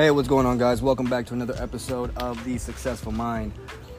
Hey, 0.00 0.10
what's 0.10 0.28
going 0.28 0.46
on, 0.46 0.56
guys? 0.56 0.80
Welcome 0.80 1.10
back 1.10 1.26
to 1.26 1.34
another 1.34 1.54
episode 1.58 2.16
of 2.16 2.42
The 2.42 2.56
Successful 2.56 3.12
Mind. 3.12 3.52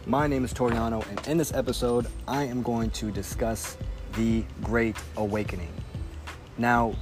My 0.08 0.26
name 0.26 0.44
is 0.44 0.52
Toriano, 0.52 1.08
and 1.08 1.28
in 1.28 1.38
this 1.38 1.54
episode, 1.54 2.08
I 2.28 2.44
am 2.46 2.64
going 2.64 2.90
to 2.90 3.12
discuss 3.12 3.78
the 4.14 4.44
Great 4.64 4.98
Awakening. 5.18 5.72
Now, 6.58 6.96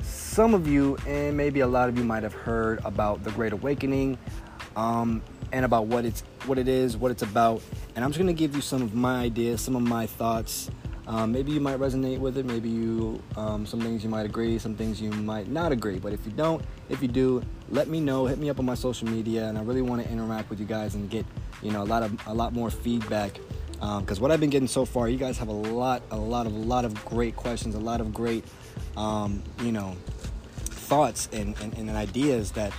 some 0.00 0.54
of 0.54 0.66
you, 0.66 0.96
and 1.06 1.36
maybe 1.36 1.60
a 1.60 1.66
lot 1.66 1.90
of 1.90 1.98
you, 1.98 2.04
might 2.04 2.22
have 2.22 2.32
heard 2.32 2.80
about 2.82 3.22
the 3.24 3.30
Great 3.32 3.52
Awakening 3.52 4.16
um, 4.74 5.20
and 5.52 5.66
about 5.66 5.84
what 5.84 6.06
it's 6.06 6.22
what 6.46 6.56
it 6.56 6.68
is, 6.68 6.96
what 6.96 7.10
it's 7.10 7.24
about, 7.24 7.60
and 7.94 8.02
I'm 8.02 8.10
just 8.10 8.18
going 8.18 8.34
to 8.34 8.38
give 8.40 8.56
you 8.56 8.62
some 8.62 8.80
of 8.80 8.94
my 8.94 9.20
ideas, 9.20 9.60
some 9.60 9.76
of 9.76 9.82
my 9.82 10.06
thoughts. 10.06 10.70
Um, 11.06 11.30
maybe 11.30 11.52
you 11.52 11.60
might 11.60 11.78
resonate 11.78 12.18
with 12.18 12.36
it. 12.36 12.44
Maybe 12.46 12.68
you, 12.68 13.22
um, 13.36 13.64
some 13.64 13.80
things 13.80 14.02
you 14.02 14.10
might 14.10 14.26
agree, 14.26 14.58
some 14.58 14.74
things 14.74 15.00
you 15.00 15.10
might 15.10 15.48
not 15.48 15.70
agree. 15.70 15.98
But 15.98 16.12
if 16.12 16.26
you 16.26 16.32
don't, 16.32 16.64
if 16.88 17.00
you 17.00 17.08
do, 17.08 17.42
let 17.70 17.88
me 17.88 18.00
know. 18.00 18.26
Hit 18.26 18.38
me 18.38 18.50
up 18.50 18.58
on 18.58 18.64
my 18.64 18.74
social 18.74 19.08
media, 19.08 19.48
and 19.48 19.56
I 19.56 19.62
really 19.62 19.82
want 19.82 20.02
to 20.04 20.10
interact 20.10 20.50
with 20.50 20.58
you 20.58 20.66
guys 20.66 20.96
and 20.96 21.08
get, 21.08 21.24
you 21.62 21.70
know, 21.70 21.82
a 21.82 21.84
lot 21.84 22.02
of 22.02 22.26
a 22.26 22.34
lot 22.34 22.52
more 22.52 22.70
feedback. 22.70 23.38
Because 23.72 24.18
um, 24.18 24.22
what 24.22 24.30
I've 24.30 24.40
been 24.40 24.50
getting 24.50 24.68
so 24.68 24.84
far, 24.84 25.08
you 25.08 25.18
guys 25.18 25.36
have 25.38 25.48
a 25.48 25.52
lot, 25.52 26.02
a 26.10 26.16
lot 26.16 26.46
of, 26.46 26.54
a 26.54 26.58
lot 26.58 26.84
of 26.84 27.04
great 27.04 27.36
questions, 27.36 27.74
a 27.74 27.78
lot 27.78 28.00
of 28.00 28.14
great, 28.14 28.42
um, 28.96 29.42
you 29.60 29.70
know, 29.70 29.94
thoughts 30.64 31.28
and, 31.32 31.54
and, 31.60 31.76
and 31.76 31.90
ideas 31.90 32.52
that 32.52 32.72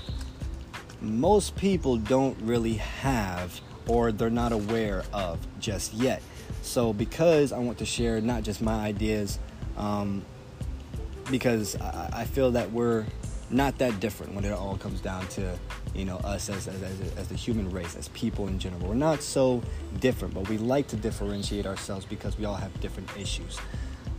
most 1.02 1.56
people 1.56 1.98
don't 1.98 2.36
really 2.42 2.76
have 2.76 3.62
or 3.88 4.12
they're 4.12 4.30
not 4.30 4.52
aware 4.52 5.04
of 5.14 5.40
just 5.60 5.94
yet. 5.94 6.22
So, 6.68 6.92
because 6.92 7.54
I 7.54 7.60
want 7.60 7.78
to 7.78 7.86
share 7.86 8.20
not 8.20 8.44
just 8.44 8.62
my 8.62 8.86
ideas, 8.86 9.40
um, 9.78 10.24
because 11.32 11.80
I, 11.80 12.10
I, 12.14 12.26
feel 12.26 12.52
that 12.52 12.72
we're 12.72 13.06
not 13.50 13.78
that 13.78 14.02
different 14.02 14.34
when 14.34 14.44
it 14.44 14.52
all 14.52 14.76
comes 14.78 15.00
down 15.00 15.26
to 15.30 15.58
you 15.96 16.04
know 16.04 16.18
us 16.18 16.50
as, 16.50 16.68
as, 16.68 16.84
as, 16.84 17.14
as, 17.18 17.28
the 17.30 17.36
human 17.36 17.70
race, 17.70 17.96
as 17.96 18.10
people 18.10 18.48
in 18.48 18.60
general. 18.60 18.86
We're 18.86 18.96
not 18.96 19.22
so 19.22 19.64
different, 20.02 20.34
but 20.34 20.50
we 20.50 20.58
like 20.58 20.88
to 20.90 20.98
differentiate 20.98 21.66
ourselves 21.66 22.06
because 22.06 22.38
we 22.38 22.44
all 22.44 22.56
have 22.56 22.78
different 22.82 23.10
issues. 23.18 23.58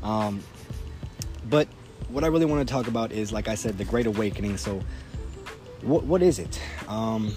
Um, 0.02 0.42
but 1.50 1.68
what 2.08 2.24
I 2.24 2.28
really 2.28 2.46
want 2.46 2.66
to 2.66 2.72
talk 2.72 2.88
about 2.88 3.12
is, 3.12 3.30
like 3.30 3.48
I 3.48 3.56
said, 3.56 3.76
the 3.76 3.84
Great 3.84 4.06
Awakening. 4.06 4.56
So, 4.56 4.82
what 5.82 6.04
what 6.04 6.22
is 6.22 6.38
it? 6.38 6.58
Um, 6.88 7.36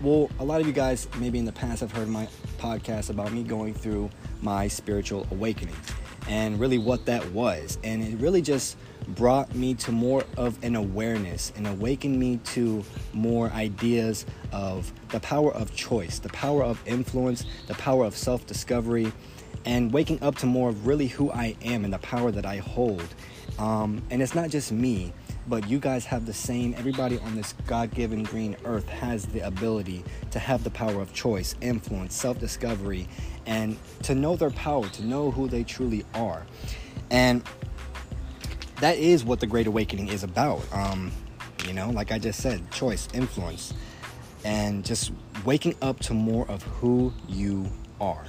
well, 0.00 0.28
a 0.40 0.44
lot 0.44 0.60
of 0.60 0.66
you 0.66 0.72
guys 0.72 1.06
maybe 1.18 1.38
in 1.38 1.44
the 1.44 1.52
past 1.52 1.80
have 1.80 1.92
heard 1.92 2.08
my 2.08 2.26
podcast 2.60 3.10
about 3.10 3.32
me 3.32 3.42
going 3.42 3.74
through 3.74 4.10
my 4.42 4.68
spiritual 4.68 5.26
awakening 5.30 5.76
and 6.28 6.60
really 6.60 6.78
what 6.78 7.06
that 7.06 7.24
was. 7.32 7.78
And 7.82 8.02
it 8.02 8.18
really 8.18 8.42
just 8.42 8.76
brought 9.08 9.54
me 9.54 9.74
to 9.74 9.92
more 9.92 10.24
of 10.36 10.62
an 10.62 10.76
awareness 10.76 11.52
and 11.56 11.66
awakened 11.66 12.18
me 12.18 12.38
to 12.44 12.84
more 13.12 13.50
ideas 13.50 14.26
of 14.52 14.92
the 15.08 15.20
power 15.20 15.52
of 15.52 15.74
choice, 15.74 16.18
the 16.18 16.28
power 16.28 16.62
of 16.62 16.80
influence, 16.86 17.44
the 17.66 17.74
power 17.74 18.04
of 18.04 18.16
self 18.16 18.46
discovery, 18.46 19.12
and 19.64 19.92
waking 19.92 20.22
up 20.22 20.36
to 20.36 20.46
more 20.46 20.68
of 20.68 20.86
really 20.86 21.08
who 21.08 21.30
I 21.30 21.56
am 21.62 21.84
and 21.84 21.92
the 21.92 21.98
power 21.98 22.30
that 22.30 22.46
I 22.46 22.58
hold. 22.58 23.14
Um, 23.58 24.02
and 24.10 24.22
it's 24.22 24.34
not 24.34 24.50
just 24.50 24.72
me, 24.72 25.12
but 25.48 25.68
you 25.68 25.78
guys 25.78 26.04
have 26.04 26.26
the 26.26 26.32
same 26.32 26.74
everybody 26.76 27.18
on 27.20 27.34
this 27.34 27.54
god-given 27.66 28.22
green 28.24 28.56
earth 28.64 28.88
has 28.88 29.26
the 29.26 29.40
ability 29.40 30.04
to 30.30 30.38
have 30.38 30.62
the 30.64 30.70
power 30.70 31.00
of 31.00 31.12
choice 31.12 31.54
influence 31.60 32.14
self-discovery 32.14 33.08
and 33.46 33.76
to 34.02 34.14
know 34.14 34.36
their 34.36 34.50
power 34.50 34.88
to 34.88 35.04
know 35.04 35.30
who 35.30 35.48
they 35.48 35.64
truly 35.64 36.04
are. 36.14 36.46
And 37.10 37.42
that 38.80 38.98
is 38.98 39.24
what 39.24 39.40
the 39.40 39.46
great 39.46 39.66
awakening 39.66 40.08
is 40.08 40.22
about. 40.22 40.62
Um, 40.72 41.10
you 41.66 41.72
know 41.72 41.90
like 41.90 42.12
i 42.12 42.18
just 42.18 42.40
said 42.40 42.70
choice 42.70 43.08
influence 43.14 43.74
and 44.44 44.84
just 44.84 45.12
waking 45.44 45.74
up 45.82 45.98
to 46.00 46.14
more 46.14 46.50
of 46.50 46.62
who 46.62 47.12
you 47.28 47.66
are. 48.00 48.24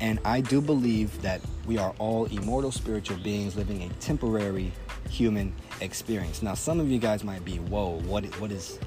And 0.00 0.18
i 0.24 0.40
do 0.40 0.60
believe 0.60 1.22
that 1.22 1.40
we 1.66 1.78
are 1.78 1.94
all 1.98 2.26
immortal 2.26 2.70
spiritual 2.70 3.16
beings 3.18 3.56
living 3.56 3.82
a 3.82 3.88
temporary 3.94 4.72
human 5.08 5.54
experience. 5.80 6.42
Now, 6.42 6.54
some 6.54 6.80
of 6.80 6.90
you 6.90 6.98
guys 6.98 7.24
might 7.24 7.44
be, 7.44 7.58
"Whoa, 7.58 8.00
what 8.06 8.24
what 8.40 8.52
is 8.52 8.78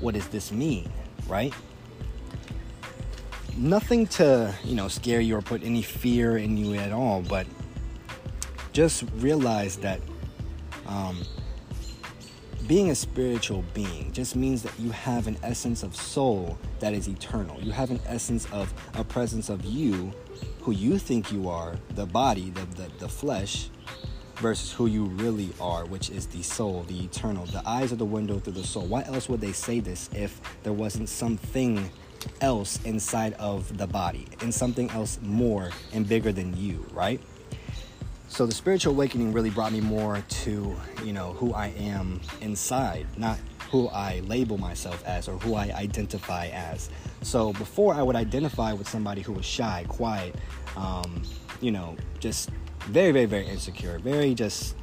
what 0.00 0.14
does 0.14 0.28
this 0.28 0.52
mean?" 0.52 0.90
Right? 1.28 1.54
Nothing 3.56 4.06
to 4.18 4.54
you 4.64 4.74
know 4.74 4.88
scare 4.88 5.20
you 5.20 5.36
or 5.36 5.42
put 5.42 5.62
any 5.62 5.82
fear 5.82 6.38
in 6.38 6.56
you 6.56 6.74
at 6.74 6.92
all, 6.92 7.22
but 7.22 7.46
just 8.72 9.04
realize 9.16 9.76
that 9.78 10.00
um, 10.86 11.24
being 12.66 12.90
a 12.90 12.94
spiritual 12.94 13.64
being 13.74 14.12
just 14.12 14.36
means 14.36 14.62
that 14.62 14.72
you 14.78 14.90
have 14.90 15.26
an 15.26 15.36
essence 15.42 15.82
of 15.82 15.94
soul 15.94 16.58
that 16.80 16.94
is 16.94 17.08
eternal. 17.08 17.60
You 17.60 17.72
have 17.72 17.90
an 17.90 18.00
essence 18.06 18.46
of 18.52 18.72
a 18.94 19.04
presence 19.04 19.48
of 19.48 19.64
you, 19.64 20.12
who 20.60 20.72
you 20.72 20.98
think 20.98 21.32
you 21.32 21.48
are, 21.48 21.76
the 21.90 22.06
body, 22.06 22.50
the, 22.50 22.64
the, 22.82 22.90
the 22.98 23.08
flesh, 23.08 23.68
versus 24.42 24.72
who 24.72 24.86
you 24.86 25.04
really 25.04 25.50
are, 25.60 25.86
which 25.86 26.10
is 26.10 26.26
the 26.26 26.42
soul, 26.42 26.84
the 26.88 27.04
eternal. 27.04 27.46
The 27.46 27.66
eyes 27.66 27.92
are 27.92 27.96
the 27.96 28.04
window 28.04 28.40
to 28.40 28.50
the 28.50 28.64
soul. 28.64 28.84
Why 28.84 29.04
else 29.04 29.28
would 29.28 29.40
they 29.40 29.52
say 29.52 29.78
this 29.78 30.10
if 30.12 30.40
there 30.64 30.72
wasn't 30.72 31.08
something 31.08 31.88
else 32.40 32.82
inside 32.84 33.34
of 33.34 33.78
the 33.78 33.86
body 33.86 34.26
and 34.40 34.52
something 34.52 34.90
else 34.90 35.18
more 35.22 35.70
and 35.92 36.08
bigger 36.08 36.32
than 36.32 36.56
you, 36.56 36.84
right? 36.92 37.20
So 38.26 38.44
the 38.44 38.54
spiritual 38.54 38.94
awakening 38.94 39.32
really 39.32 39.50
brought 39.50 39.72
me 39.72 39.80
more 39.80 40.24
to, 40.42 40.76
you 41.04 41.12
know, 41.12 41.34
who 41.34 41.54
I 41.54 41.68
am 41.68 42.20
inside, 42.40 43.06
not 43.16 43.38
who 43.70 43.88
I 43.88 44.20
label 44.26 44.58
myself 44.58 45.04
as 45.06 45.28
or 45.28 45.38
who 45.38 45.54
I 45.54 45.70
identify 45.74 46.48
as. 46.48 46.90
So 47.22 47.52
before 47.52 47.94
I 47.94 48.02
would 48.02 48.16
identify 48.16 48.72
with 48.72 48.88
somebody 48.88 49.22
who 49.22 49.32
was 49.32 49.44
shy, 49.44 49.84
quiet, 49.88 50.34
um, 50.76 51.22
you 51.60 51.70
know, 51.70 51.96
just 52.18 52.50
very, 52.86 53.12
very, 53.12 53.26
very 53.26 53.46
insecure. 53.46 53.98
Very 53.98 54.34
just 54.34 54.76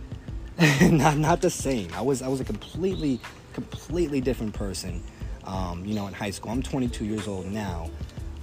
not 0.81 1.17
not 1.17 1.41
the 1.41 1.49
same. 1.49 1.89
I 1.93 2.01
was 2.01 2.21
I 2.21 2.27
was 2.27 2.39
a 2.39 2.45
completely, 2.45 3.19
completely 3.53 4.21
different 4.21 4.53
person. 4.53 5.03
Um, 5.45 5.83
you 5.85 5.95
know, 5.95 6.07
in 6.07 6.13
high 6.13 6.29
school. 6.29 6.51
I'm 6.51 6.61
22 6.61 7.05
years 7.05 7.27
old 7.27 7.47
now, 7.47 7.89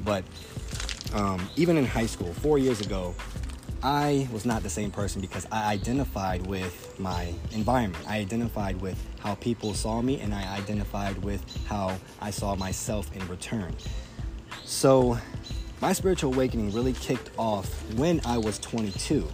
but 0.04 0.24
um, 1.14 1.48
even 1.54 1.76
in 1.76 1.86
high 1.86 2.06
school, 2.06 2.32
four 2.32 2.58
years 2.58 2.80
ago, 2.80 3.14
I 3.82 4.26
was 4.32 4.44
not 4.44 4.64
the 4.64 4.70
same 4.70 4.90
person 4.90 5.20
because 5.20 5.46
I 5.52 5.72
identified 5.72 6.44
with 6.46 6.98
my 6.98 7.32
environment. 7.52 8.04
I 8.08 8.18
identified 8.18 8.80
with 8.80 9.00
how 9.20 9.36
people 9.36 9.74
saw 9.74 10.02
me, 10.02 10.20
and 10.20 10.34
I 10.34 10.56
identified 10.56 11.22
with 11.22 11.44
how 11.66 11.96
I 12.20 12.30
saw 12.30 12.56
myself 12.56 13.14
in 13.14 13.26
return. 13.28 13.76
So 14.64 15.18
my 15.80 15.92
spiritual 15.92 16.32
awakening 16.32 16.72
really 16.72 16.94
kicked 16.94 17.30
off 17.36 17.68
when 17.94 18.20
I 18.24 18.38
was 18.38 18.58
22. 18.58 19.26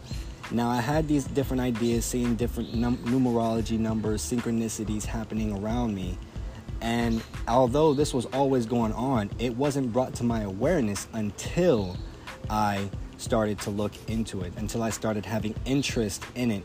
Now, 0.51 0.69
I 0.69 0.81
had 0.81 1.09
these 1.09 1.25
different 1.25 1.61
ideas, 1.61 2.05
seeing 2.05 2.35
different 2.35 2.75
num- 2.75 2.99
numerology 2.99 3.79
numbers, 3.79 4.23
synchronicities 4.23 5.05
happening 5.05 5.57
around 5.57 5.95
me. 5.95 6.19
And 6.81 7.23
although 7.47 7.95
this 7.95 8.13
was 8.13 8.27
always 8.27 8.67
going 8.67 8.93
on, 8.93 9.31
it 9.39 9.57
wasn't 9.57 9.93
brought 9.93 10.15
to 10.15 10.25
my 10.25 10.43
awareness 10.43 11.07
until 11.13 11.97
I 12.51 12.91
started 13.19 13.61
to 13.61 13.71
look 13.71 13.93
into 14.09 14.43
it, 14.43 14.53
until 14.57 14.83
I 14.83 14.91
started 14.91 15.25
having 15.25 15.55
interest 15.65 16.25
in 16.35 16.51
it 16.51 16.65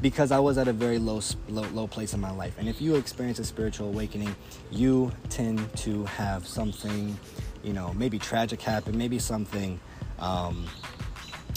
because 0.00 0.32
I 0.32 0.38
was 0.38 0.56
at 0.56 0.66
a 0.66 0.72
very 0.72 0.98
low, 0.98 1.20
low, 1.48 1.68
low 1.74 1.86
place 1.86 2.14
in 2.14 2.20
my 2.20 2.30
life. 2.30 2.54
And 2.58 2.68
if 2.68 2.80
you 2.80 2.96
experience 2.96 3.38
a 3.38 3.44
spiritual 3.44 3.88
awakening, 3.88 4.34
you 4.70 5.12
tend 5.28 5.76
to 5.78 6.04
have 6.06 6.46
something 6.46 7.18
you 7.62 7.72
know, 7.72 7.92
maybe 7.94 8.18
tragic 8.18 8.60
happen, 8.60 8.96
maybe 8.96 9.18
something 9.18 9.80
um, 10.18 10.66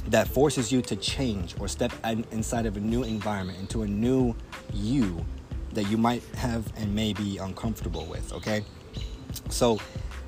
that 0.08 0.28
forces 0.28 0.72
you 0.72 0.82
to 0.82 0.96
change 0.96 1.56
or 1.60 1.68
step 1.68 1.92
in, 2.04 2.26
inside 2.32 2.66
of 2.66 2.78
a 2.78 2.80
new 2.80 3.04
environment, 3.04 3.60
into 3.60 3.84
a 3.84 3.88
new 3.88 4.36
you 4.74 5.26
that 5.74 5.84
you 5.86 5.98
might 5.98 6.24
have 6.36 6.72
and 6.78 6.94
may 6.94 7.14
be 7.14 7.38
uncomfortable 7.38 8.06
with, 8.06 8.32
okay? 8.34 8.64
So 9.50 9.80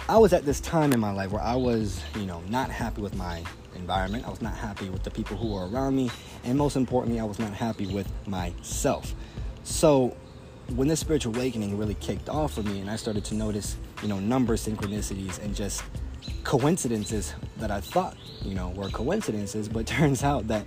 I 0.07 0.17
was 0.17 0.33
at 0.33 0.45
this 0.45 0.59
time 0.59 0.93
in 0.93 0.99
my 0.99 1.11
life 1.11 1.31
where 1.31 1.41
I 1.41 1.55
was, 1.55 2.01
you 2.15 2.25
know, 2.25 2.41
not 2.49 2.69
happy 2.69 3.01
with 3.01 3.15
my 3.15 3.43
environment. 3.75 4.25
I 4.25 4.29
was 4.29 4.41
not 4.41 4.55
happy 4.55 4.89
with 4.89 5.03
the 5.03 5.11
people 5.11 5.37
who 5.37 5.53
were 5.53 5.67
around 5.67 5.95
me. 5.95 6.09
And 6.43 6.57
most 6.57 6.75
importantly, 6.75 7.19
I 7.19 7.23
was 7.23 7.39
not 7.39 7.53
happy 7.53 7.87
with 7.87 8.11
myself. 8.27 9.13
So 9.63 10.15
when 10.73 10.87
this 10.87 10.99
spiritual 10.99 11.35
awakening 11.35 11.77
really 11.77 11.93
kicked 11.95 12.29
off 12.29 12.53
for 12.53 12.63
me 12.63 12.79
and 12.79 12.89
I 12.89 12.95
started 12.95 13.23
to 13.25 13.35
notice, 13.35 13.77
you 14.01 14.07
know, 14.07 14.19
number 14.19 14.55
synchronicities 14.55 15.41
and 15.43 15.55
just 15.55 15.83
coincidences 16.43 17.35
that 17.57 17.71
I 17.71 17.81
thought, 17.81 18.17
you 18.41 18.55
know, 18.55 18.69
were 18.69 18.89
coincidences, 18.89 19.69
but 19.69 19.85
turns 19.87 20.23
out 20.23 20.47
that 20.47 20.65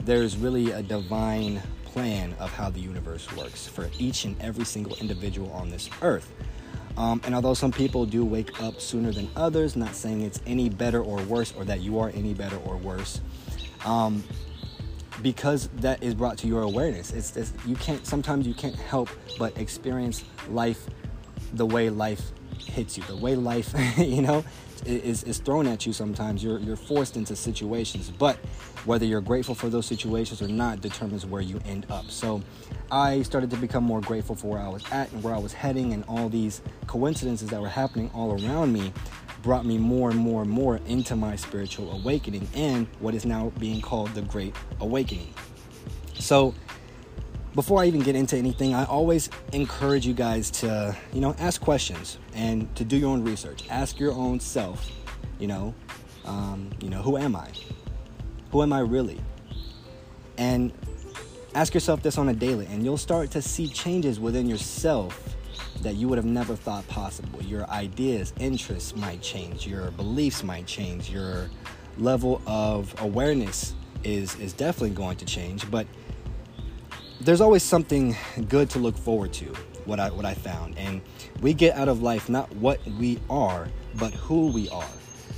there's 0.00 0.36
really 0.36 0.72
a 0.72 0.82
divine 0.82 1.62
plan 1.84 2.34
of 2.38 2.52
how 2.52 2.70
the 2.70 2.80
universe 2.80 3.30
works 3.36 3.66
for 3.66 3.88
each 3.98 4.24
and 4.24 4.40
every 4.40 4.64
single 4.64 4.96
individual 4.96 5.50
on 5.52 5.70
this 5.70 5.88
earth. 6.02 6.30
Um, 6.96 7.20
and 7.24 7.34
although 7.34 7.54
some 7.54 7.72
people 7.72 8.06
do 8.06 8.24
wake 8.24 8.62
up 8.62 8.80
sooner 8.80 9.12
than 9.12 9.28
others, 9.36 9.76
not 9.76 9.94
saying 9.94 10.22
it's 10.22 10.40
any 10.46 10.68
better 10.68 11.02
or 11.02 11.22
worse 11.22 11.52
or 11.56 11.64
that 11.64 11.80
you 11.80 11.98
are 11.98 12.10
any 12.14 12.34
better 12.34 12.56
or 12.58 12.76
worse, 12.76 13.20
um, 13.84 14.24
because 15.22 15.68
that 15.76 16.02
is 16.02 16.14
brought 16.14 16.38
to 16.38 16.46
your 16.46 16.62
awareness. 16.62 17.12
It's, 17.12 17.36
it's 17.36 17.52
you 17.66 17.76
can't 17.76 18.06
sometimes 18.06 18.46
you 18.46 18.54
can't 18.54 18.74
help 18.74 19.08
but 19.38 19.56
experience 19.58 20.24
life 20.48 20.86
the 21.52 21.66
way 21.66 21.90
life 21.90 22.22
hits 22.58 22.96
you, 22.96 23.04
the 23.04 23.16
way 23.16 23.34
life 23.34 23.74
you 23.98 24.22
know 24.22 24.44
is, 24.84 25.24
is 25.24 25.38
thrown 25.38 25.66
at 25.66 25.86
you. 25.86 25.92
Sometimes 25.92 26.42
you're 26.42 26.58
you're 26.58 26.76
forced 26.76 27.16
into 27.16 27.36
situations, 27.36 28.10
but 28.10 28.36
whether 28.84 29.04
you're 29.04 29.20
grateful 29.20 29.54
for 29.54 29.68
those 29.68 29.86
situations 29.86 30.40
or 30.42 30.48
not 30.48 30.80
determines 30.80 31.26
where 31.26 31.42
you 31.42 31.60
end 31.64 31.86
up. 31.90 32.10
So 32.10 32.42
I 32.90 33.22
started 33.22 33.50
to 33.50 33.56
become 33.56 33.84
more 33.84 34.00
grateful 34.00 34.36
for 34.36 34.52
where 34.52 34.60
I 34.60 34.68
was 34.68 34.84
at 34.92 35.10
and 35.12 35.22
where 35.22 35.34
I 35.34 35.38
was 35.38 35.52
heading, 35.52 35.92
and 35.92 36.04
all 36.08 36.28
these 36.28 36.62
coincidences 36.86 37.48
that 37.50 37.60
were 37.60 37.68
happening 37.68 38.10
all 38.14 38.32
around 38.32 38.72
me 38.72 38.92
brought 39.46 39.64
me 39.64 39.78
more 39.78 40.10
and 40.10 40.18
more 40.18 40.42
and 40.42 40.50
more 40.50 40.80
into 40.88 41.14
my 41.14 41.36
spiritual 41.36 41.92
awakening 41.92 42.48
and 42.52 42.88
what 42.98 43.14
is 43.14 43.24
now 43.24 43.52
being 43.60 43.80
called 43.80 44.12
the 44.12 44.22
Great 44.22 44.52
Awakening. 44.80 45.32
So, 46.14 46.52
before 47.54 47.80
I 47.80 47.86
even 47.86 48.00
get 48.00 48.16
into 48.16 48.36
anything, 48.36 48.74
I 48.74 48.84
always 48.86 49.30
encourage 49.52 50.04
you 50.04 50.14
guys 50.14 50.50
to, 50.50 50.96
you 51.12 51.20
know, 51.20 51.36
ask 51.38 51.60
questions 51.60 52.18
and 52.34 52.74
to 52.74 52.84
do 52.84 52.96
your 52.96 53.08
own 53.08 53.22
research. 53.22 53.62
Ask 53.70 54.00
your 54.00 54.10
own 54.10 54.40
self, 54.40 54.90
you 55.38 55.46
know, 55.46 55.72
um, 56.24 56.68
you 56.80 56.90
know, 56.90 57.00
who 57.00 57.16
am 57.16 57.36
I? 57.36 57.52
Who 58.50 58.64
am 58.64 58.72
I 58.72 58.80
really? 58.80 59.20
And 60.38 60.72
ask 61.54 61.72
yourself 61.72 62.02
this 62.02 62.18
on 62.18 62.28
a 62.28 62.34
daily, 62.34 62.66
and 62.66 62.84
you'll 62.84 62.98
start 62.98 63.30
to 63.30 63.40
see 63.40 63.68
changes 63.68 64.18
within 64.18 64.48
yourself 64.48 65.35
that 65.82 65.94
you 65.94 66.08
would 66.08 66.18
have 66.18 66.26
never 66.26 66.56
thought 66.56 66.86
possible. 66.88 67.42
Your 67.42 67.68
ideas, 67.70 68.32
interests 68.38 68.94
might 68.96 69.20
change, 69.22 69.66
your 69.66 69.90
beliefs 69.92 70.42
might 70.42 70.66
change, 70.66 71.10
your 71.10 71.50
level 71.98 72.42
of 72.46 72.94
awareness 73.00 73.74
is 74.04 74.38
is 74.38 74.52
definitely 74.52 74.90
going 74.90 75.16
to 75.16 75.24
change, 75.24 75.68
but 75.70 75.86
there's 77.20 77.40
always 77.40 77.62
something 77.62 78.14
good 78.48 78.70
to 78.70 78.78
look 78.78 78.96
forward 78.96 79.32
to. 79.34 79.46
What 79.84 80.00
I 80.00 80.10
what 80.10 80.24
I 80.24 80.34
found, 80.34 80.76
and 80.78 81.00
we 81.40 81.54
get 81.54 81.76
out 81.76 81.88
of 81.88 82.02
life 82.02 82.28
not 82.28 82.54
what 82.56 82.84
we 82.98 83.20
are, 83.30 83.68
but 83.94 84.12
who 84.12 84.48
we 84.48 84.68
are. 84.70 84.88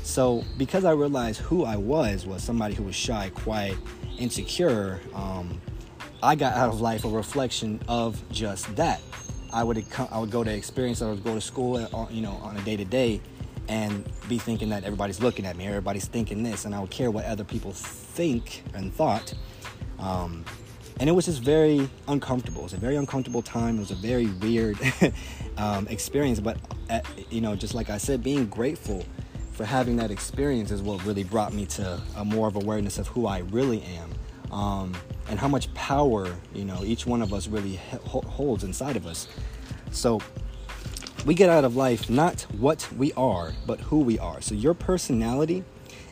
So 0.02 0.42
because 0.56 0.84
I 0.84 0.92
realized 0.92 1.40
who 1.40 1.64
I 1.64 1.76
was 1.76 2.26
was 2.26 2.42
somebody 2.42 2.74
who 2.74 2.84
was 2.84 2.94
shy, 2.94 3.30
quiet, 3.34 3.76
insecure, 4.18 5.00
um, 5.14 5.60
I 6.22 6.34
got 6.34 6.54
out 6.54 6.70
of 6.70 6.80
life 6.80 7.04
a 7.04 7.08
reflection 7.08 7.80
of 7.88 8.22
just 8.30 8.74
that. 8.76 9.00
I 9.52 9.64
would 9.64 9.84
I 10.10 10.18
would 10.18 10.30
go 10.30 10.44
to 10.44 10.52
experience, 10.52 11.00
would 11.00 11.24
go 11.24 11.34
to 11.34 11.40
school, 11.40 11.76
uh, 11.76 12.06
you 12.10 12.20
know, 12.20 12.32
on 12.42 12.56
a 12.56 12.60
day 12.62 12.76
to 12.76 12.84
day, 12.84 13.20
and 13.68 14.04
be 14.28 14.38
thinking 14.38 14.68
that 14.70 14.84
everybody's 14.84 15.20
looking 15.20 15.46
at 15.46 15.56
me, 15.56 15.66
everybody's 15.66 16.06
thinking 16.06 16.42
this, 16.42 16.64
and 16.64 16.74
I 16.74 16.80
would 16.80 16.90
care 16.90 17.10
what 17.10 17.24
other 17.24 17.44
people 17.44 17.72
think 17.72 18.62
and 18.74 18.92
thought. 18.92 19.34
Um, 19.98 20.44
and 21.00 21.08
it 21.08 21.12
was 21.12 21.26
just 21.26 21.42
very 21.42 21.88
uncomfortable. 22.08 22.62
It 22.62 22.64
was 22.64 22.72
a 22.72 22.78
very 22.78 22.96
uncomfortable 22.96 23.42
time. 23.42 23.76
It 23.76 23.80
was 23.80 23.90
a 23.92 23.94
very 23.94 24.26
weird 24.26 24.78
um, 25.56 25.86
experience. 25.88 26.40
But 26.40 26.58
at, 26.88 27.04
uh, 27.04 27.08
you 27.30 27.40
know, 27.40 27.54
just 27.54 27.74
like 27.74 27.88
I 27.88 27.98
said, 27.98 28.22
being 28.22 28.46
grateful 28.46 29.04
for 29.52 29.64
having 29.64 29.96
that 29.96 30.10
experience 30.10 30.70
is 30.70 30.82
what 30.82 31.04
really 31.04 31.24
brought 31.24 31.52
me 31.52 31.66
to 31.66 32.00
a 32.16 32.24
more 32.24 32.48
of 32.48 32.56
awareness 32.56 32.98
of 32.98 33.06
who 33.08 33.26
I 33.26 33.38
really 33.38 33.82
am. 33.82 34.10
Um, 34.50 34.96
and 35.28 35.38
how 35.38 35.48
much 35.48 35.72
power 35.74 36.34
you 36.54 36.64
know 36.64 36.82
each 36.84 37.06
one 37.06 37.20
of 37.20 37.34
us 37.34 37.48
really 37.48 37.76
holds 38.06 38.64
inside 38.64 38.96
of 38.96 39.06
us. 39.06 39.28
So 39.90 40.20
we 41.26 41.34
get 41.34 41.50
out 41.50 41.64
of 41.64 41.76
life 41.76 42.08
not 42.08 42.42
what 42.58 42.88
we 42.96 43.12
are 43.12 43.52
but 43.66 43.80
who 43.80 44.00
we 44.00 44.18
are. 44.18 44.40
So 44.40 44.54
your 44.54 44.74
personality 44.74 45.64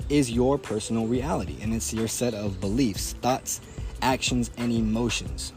is 0.09 0.31
your 0.31 0.59
personal 0.59 1.07
reality 1.07 1.57
and 1.63 1.75
it's 1.75 1.93
your 1.93 2.09
set 2.09 2.35
of 2.35 2.61
beliefs 2.61 3.15
thoughts 3.15 3.61
actions 4.03 4.51
and 4.59 4.73
emotions. 4.73 5.53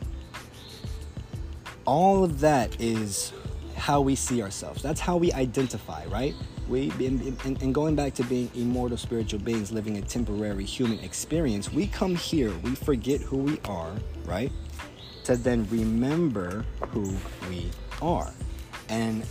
All 1.85 2.23
of 2.23 2.39
that 2.39 2.79
is 2.79 3.33
how 3.75 4.01
we 4.01 4.15
see 4.15 4.41
ourselves. 4.41 4.81
That's 4.81 4.99
how 4.99 5.17
we 5.17 5.33
identify 5.33 6.05
right 6.05 6.35
we 6.69 6.91
and 6.91 7.73
going 7.73 7.95
back 7.95 8.13
to 8.13 8.23
being 8.23 8.49
immortal 8.55 8.97
spiritual 8.97 9.39
beings 9.39 9.71
living 9.71 9.97
a 9.97 10.01
temporary 10.01 10.63
human 10.63 10.99
experience 10.99 11.73
we 11.73 11.87
come 11.87 12.15
here 12.15 12.53
we 12.63 12.75
forget 12.75 13.19
who 13.19 13.37
we 13.37 13.59
are 13.65 13.95
right? 14.29 14.51
To 15.25 15.35
then 15.35 15.67
remember 15.69 16.63
who 16.89 17.15
we 17.49 17.71
are. 18.01 18.31
And 18.87 19.25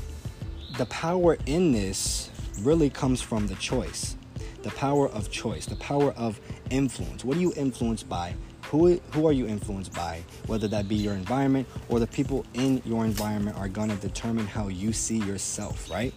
the 0.76 0.86
power 0.86 1.38
in 1.46 1.72
this 1.72 2.30
really 2.60 2.90
comes 2.90 3.22
from 3.22 3.46
the 3.46 3.54
choice. 3.54 4.16
The 4.62 4.70
power 4.70 5.08
of 5.08 5.30
choice 5.30 5.66
the 5.66 5.76
power 5.76 6.12
of 6.12 6.40
influence. 6.70 7.24
What 7.24 7.36
are 7.36 7.40
you 7.40 7.52
influenced 7.56 8.08
by? 8.08 8.34
Who, 8.64 9.00
who 9.12 9.26
are 9.26 9.32
you 9.32 9.46
influenced 9.46 9.94
by? 9.94 10.22
Whether 10.46 10.68
that 10.68 10.88
be 10.88 10.96
your 10.96 11.14
environment 11.14 11.66
or 11.88 12.00
the 12.00 12.06
people 12.06 12.44
in 12.52 12.82
your 12.84 13.06
environment 13.06 13.56
are 13.56 13.68
going 13.68 13.88
to 13.88 13.96
determine 13.96 14.46
how 14.46 14.68
you 14.68 14.92
see 14.92 15.18
yourself 15.18 15.90
right 15.90 16.12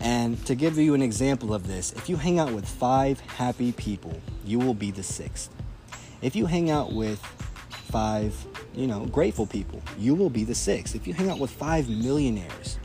and 0.00 0.44
to 0.46 0.54
give 0.54 0.78
you 0.78 0.94
an 0.94 1.02
example 1.02 1.52
of 1.52 1.66
this, 1.66 1.92
if 1.92 2.08
you 2.08 2.16
hang 2.16 2.38
out 2.38 2.52
with 2.52 2.66
five 2.66 3.20
happy 3.20 3.72
people, 3.72 4.18
you 4.44 4.58
will 4.58 4.74
be 4.74 4.90
the 4.90 5.02
sixth. 5.02 5.50
If 6.22 6.34
you 6.34 6.46
hang 6.46 6.70
out 6.70 6.92
with 6.92 7.18
five, 7.90 8.34
you 8.74 8.86
know, 8.86 9.06
grateful 9.06 9.46
people, 9.46 9.82
you 9.98 10.14
will 10.14 10.30
be 10.30 10.44
the 10.44 10.54
sixth. 10.54 10.94
If 10.94 11.06
you 11.06 11.12
hang 11.12 11.28
out 11.28 11.38
with 11.38 11.50
five 11.50 11.88
millionaires, 11.88 12.78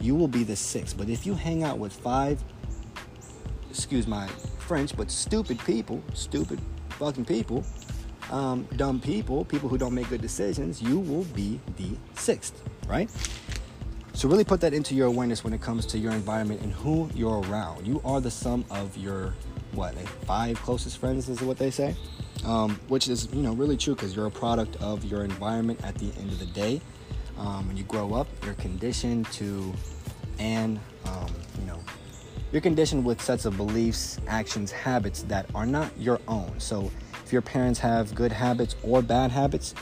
you 0.00 0.14
will 0.14 0.28
be 0.28 0.44
the 0.44 0.56
sixth. 0.56 0.96
But 0.96 1.08
if 1.08 1.24
you 1.26 1.34
hang 1.34 1.62
out 1.62 1.78
with 1.78 1.92
five, 1.92 2.42
excuse 3.70 4.06
my 4.06 4.26
French, 4.58 4.96
but 4.96 5.10
stupid 5.10 5.58
people, 5.60 6.02
stupid 6.12 6.60
fucking 6.90 7.24
people, 7.24 7.64
um, 8.30 8.66
dumb 8.76 9.00
people, 9.00 9.44
people 9.44 9.68
who 9.68 9.78
don't 9.78 9.94
make 9.94 10.08
good 10.08 10.22
decisions, 10.22 10.82
you 10.82 10.98
will 10.98 11.24
be 11.34 11.60
the 11.76 11.90
sixth, 12.14 12.62
right? 12.86 13.10
So 14.14 14.28
really 14.28 14.44
put 14.44 14.60
that 14.60 14.74
into 14.74 14.94
your 14.94 15.06
awareness 15.06 15.42
when 15.42 15.52
it 15.52 15.60
comes 15.60 15.86
to 15.86 15.98
your 15.98 16.12
environment 16.12 16.60
and 16.60 16.72
who 16.72 17.08
you're 17.14 17.40
around. 17.40 17.86
You 17.86 18.00
are 18.04 18.20
the 18.20 18.30
sum 18.30 18.64
of 18.70 18.96
your 18.96 19.34
what 19.72 19.96
like 19.96 20.08
five 20.26 20.60
closest 20.60 20.98
friends 20.98 21.30
is 21.30 21.40
what 21.40 21.56
they 21.56 21.70
say, 21.70 21.96
um, 22.44 22.78
which 22.88 23.08
is 23.08 23.28
you 23.32 23.42
know 23.42 23.54
really 23.54 23.76
true 23.76 23.94
because 23.94 24.14
you're 24.14 24.26
a 24.26 24.30
product 24.30 24.76
of 24.82 25.02
your 25.04 25.24
environment 25.24 25.80
at 25.82 25.94
the 25.94 26.12
end 26.20 26.30
of 26.30 26.38
the 26.38 26.46
day. 26.46 26.80
Um, 27.38 27.66
when 27.66 27.76
you 27.76 27.84
grow 27.84 28.12
up, 28.12 28.28
you're 28.44 28.54
conditioned 28.54 29.26
to, 29.32 29.72
and 30.38 30.78
um, 31.06 31.32
you 31.58 31.66
know, 31.66 31.80
you're 32.52 32.60
conditioned 32.60 33.04
with 33.04 33.20
sets 33.20 33.46
of 33.46 33.56
beliefs, 33.56 34.20
actions, 34.28 34.70
habits 34.70 35.22
that 35.24 35.46
are 35.54 35.66
not 35.66 35.90
your 35.98 36.20
own. 36.28 36.60
So 36.60 36.90
if 37.24 37.32
your 37.32 37.42
parents 37.42 37.80
have 37.80 38.14
good 38.14 38.30
habits 38.30 38.76
or 38.82 39.00
bad 39.00 39.30
habits, 39.30 39.74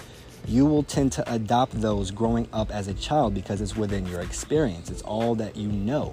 you 0.51 0.67
will 0.67 0.83
tend 0.83 1.13
to 1.13 1.33
adopt 1.33 1.81
those 1.81 2.11
growing 2.11 2.49
up 2.53 2.73
as 2.73 2.89
a 2.89 2.95
child 2.95 3.33
because 3.33 3.61
it's 3.61 3.77
within 3.77 4.05
your 4.05 4.21
experience. 4.21 4.91
It's 4.91 5.03
all 5.03 5.37
that 5.37 5.55
you 5.55 5.69
know. 5.69 6.13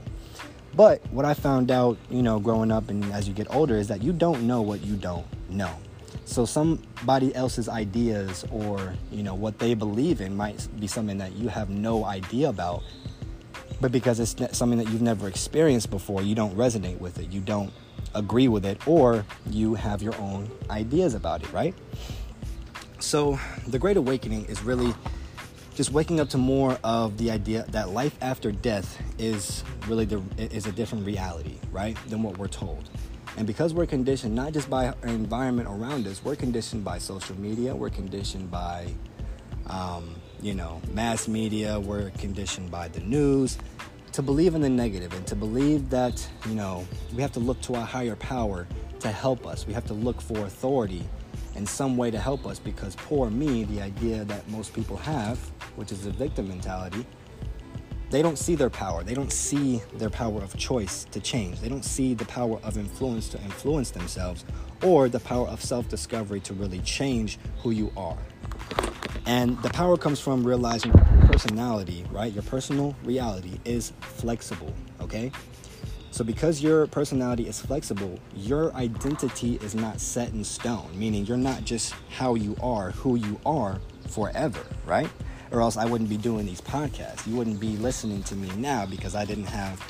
But 0.75 1.01
what 1.11 1.25
I 1.25 1.33
found 1.33 1.71
out, 1.71 1.97
you 2.11 2.21
know, 2.21 2.39
growing 2.39 2.71
up 2.71 2.89
and 2.91 3.03
as 3.11 3.27
you 3.27 3.33
get 3.33 3.47
older 3.49 3.77
is 3.77 3.87
that 3.87 4.03
you 4.03 4.13
don't 4.13 4.45
know 4.45 4.61
what 4.61 4.85
you 4.85 4.95
don't 4.95 5.25
know. 5.49 5.71
So 6.25 6.45
somebody 6.45 7.33
else's 7.33 7.67
ideas 7.67 8.45
or, 8.51 8.93
you 9.11 9.23
know, 9.23 9.33
what 9.33 9.57
they 9.57 9.73
believe 9.73 10.21
in 10.21 10.37
might 10.37 10.67
be 10.79 10.85
something 10.85 11.17
that 11.17 11.33
you 11.33 11.47
have 11.47 11.71
no 11.71 12.05
idea 12.05 12.49
about. 12.49 12.83
But 13.81 13.91
because 13.91 14.19
it's 14.19 14.35
something 14.55 14.77
that 14.77 14.89
you've 14.89 15.01
never 15.01 15.27
experienced 15.27 15.89
before, 15.89 16.21
you 16.21 16.35
don't 16.35 16.55
resonate 16.55 16.99
with 16.99 17.17
it. 17.17 17.31
You 17.31 17.41
don't 17.41 17.73
agree 18.13 18.47
with 18.47 18.65
it 18.65 18.87
or 18.87 19.25
you 19.49 19.73
have 19.73 20.03
your 20.03 20.15
own 20.17 20.51
ideas 20.69 21.15
about 21.15 21.41
it, 21.41 21.51
right? 21.51 21.73
So, 22.99 23.39
the 23.67 23.77
Great 23.77 23.95
Awakening 23.95 24.45
is 24.45 24.63
really 24.63 24.93
just 25.75 25.91
waking 25.91 26.19
up 26.19 26.29
to 26.29 26.37
more 26.39 26.79
of 26.83 27.17
the 27.17 27.29
idea 27.29 27.63
that 27.69 27.89
life 27.89 28.17
after 28.21 28.51
death 28.51 28.99
is 29.19 29.63
really 29.87 30.05
the, 30.05 30.21
is 30.37 30.65
a 30.65 30.71
different 30.71 31.05
reality, 31.05 31.59
right, 31.71 31.95
than 32.09 32.23
what 32.23 32.39
we're 32.39 32.47
told. 32.47 32.89
And 33.37 33.45
because 33.45 33.75
we're 33.75 33.85
conditioned 33.85 34.33
not 34.33 34.51
just 34.51 34.67
by 34.67 34.87
our 34.87 34.95
environment 35.03 35.69
around 35.69 36.07
us, 36.07 36.23
we're 36.23 36.35
conditioned 36.35 36.83
by 36.83 36.97
social 36.97 37.39
media, 37.39 37.75
we're 37.75 37.91
conditioned 37.91 38.49
by, 38.49 38.87
um, 39.67 40.15
you 40.41 40.55
know, 40.55 40.81
mass 40.91 41.27
media, 41.27 41.79
we're 41.79 42.09
conditioned 42.11 42.71
by 42.71 42.87
the 42.87 43.01
news 43.01 43.59
to 44.13 44.23
believe 44.23 44.55
in 44.55 44.61
the 44.61 44.69
negative 44.69 45.13
and 45.13 45.27
to 45.27 45.35
believe 45.35 45.91
that, 45.91 46.27
you 46.47 46.55
know, 46.55 46.87
we 47.13 47.21
have 47.21 47.31
to 47.33 47.39
look 47.39 47.61
to 47.61 47.75
a 47.75 47.79
higher 47.79 48.15
power 48.15 48.67
to 49.01 49.11
help 49.11 49.45
us. 49.45 49.67
We 49.67 49.73
have 49.73 49.85
to 49.85 49.93
look 49.93 50.19
for 50.19 50.39
authority 50.39 51.07
in 51.57 51.65
some 51.65 51.97
way 51.97 52.11
to 52.11 52.19
help 52.19 52.45
us 52.45 52.59
because 52.59 52.95
poor 52.95 53.29
me, 53.29 53.63
the 53.65 53.81
idea 53.81 54.23
that 54.25 54.47
most 54.47 54.73
people 54.73 54.95
have, 54.95 55.37
which 55.75 55.91
is 55.91 56.03
the 56.03 56.11
victim 56.11 56.47
mentality, 56.47 57.05
they 58.09 58.21
don't 58.21 58.37
see 58.37 58.55
their 58.55 58.69
power. 58.69 59.03
They 59.03 59.13
don't 59.13 59.33
see 59.33 59.81
their 59.95 60.09
power 60.09 60.41
of 60.41 60.55
choice 60.55 61.05
to 61.11 61.19
change. 61.19 61.59
They 61.59 61.67
don't 61.67 61.83
see 61.83 62.13
the 62.13 62.25
power 62.25 62.59
of 62.63 62.77
influence 62.77 63.27
to 63.29 63.41
influence 63.41 63.91
themselves 63.91 64.45
or 64.81 65.09
the 65.09 65.19
power 65.19 65.47
of 65.47 65.61
self 65.61 65.89
discovery 65.89 66.39
to 66.41 66.53
really 66.53 66.79
change 66.79 67.37
who 67.63 67.71
you 67.71 67.91
are. 67.97 68.17
And 69.25 69.61
the 69.61 69.69
power 69.71 69.97
comes 69.97 70.21
from 70.21 70.47
realizing 70.47 70.93
your 70.93 71.27
personality, 71.27 72.05
right? 72.11 72.31
Your 72.31 72.43
personal 72.43 72.95
reality 73.03 73.59
is 73.65 73.91
flexible, 73.99 74.73
okay? 75.01 75.33
So, 76.11 76.23
because 76.23 76.63
your 76.63 76.87
personality 76.87 77.47
is 77.47 77.61
flexible, 77.61 78.19
your 78.35 78.73
identity 78.73 79.55
is 79.57 79.75
not 79.75 79.99
set 79.99 80.29
in 80.29 80.43
stone, 80.43 80.89
meaning 80.95 81.25
you're 81.25 81.37
not 81.37 81.63
just 81.63 81.93
how 82.09 82.35
you 82.35 82.55
are, 82.61 82.91
who 82.91 83.15
you 83.15 83.39
are 83.45 83.79
forever, 84.07 84.65
right? 84.85 85.09
Or 85.51 85.61
else 85.61 85.77
I 85.77 85.85
wouldn't 85.85 86.09
be 86.09 86.17
doing 86.17 86.45
these 86.45 86.61
podcasts. 86.61 87.27
You 87.27 87.35
wouldn't 87.35 87.59
be 87.59 87.77
listening 87.77 88.23
to 88.23 88.35
me 88.35 88.49
now 88.57 88.85
because 88.85 89.15
I 89.15 89.25
didn't 89.25 89.45
have 89.45 89.81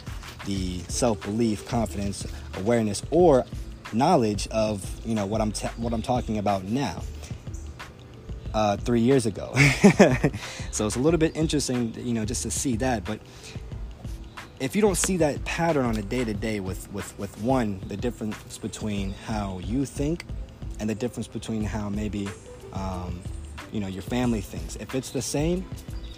the 0.46 0.80
self 0.88 1.22
belief, 1.22 1.68
confidence, 1.68 2.26
awareness, 2.56 3.04
or 3.12 3.46
knowledge 3.94 4.48
of 4.50 4.86
you 5.06 5.16
know 5.16 5.26
what 5.26 5.42
I'm 5.42 5.52
what 5.78 5.94
I'm 5.94 6.02
talking 6.02 6.38
about 6.38 6.64
now. 6.64 7.04
Uh, 8.54 8.76
three 8.78 9.02
years 9.02 9.28
ago, 9.28 9.54
so 10.72 10.88
it's 10.88 10.96
a 10.96 11.00
little 11.00 11.20
bit 11.20 11.36
interesting, 11.36 11.94
you 11.96 12.14
know, 12.14 12.26
just 12.26 12.42
to 12.42 12.50
see 12.50 12.76
that. 12.78 13.04
But 13.04 13.20
if 14.60 14.76
you 14.76 14.82
don't 14.82 14.98
see 14.98 15.18
that 15.18 15.44
pattern 15.46 15.86
on 15.86 15.98
a 15.98 16.02
day 16.02 16.24
to 16.24 16.34
day 16.34 16.60
with 16.60 16.92
with 16.92 17.18
with 17.20 17.40
one, 17.42 17.80
the 17.88 17.98
difference 17.98 18.58
between 18.58 19.14
how 19.26 19.60
you 19.60 19.86
think 19.86 20.26
and 20.80 20.90
the 20.90 20.96
difference 20.96 21.28
between 21.28 21.64
how 21.64 21.90
maybe 21.90 22.28
um, 22.74 23.22
you 23.72 23.80
know 23.80 23.88
your 23.88 24.02
family 24.02 24.42
thinks. 24.42 24.76
If 24.78 24.96
it's 24.96 25.12
the 25.12 25.22
same, 25.22 25.66